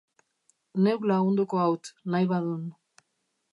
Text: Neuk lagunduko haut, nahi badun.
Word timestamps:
Neuk 0.85 1.05
lagunduko 1.11 1.61
haut, 1.65 1.93
nahi 2.15 2.31
badun. 2.35 2.67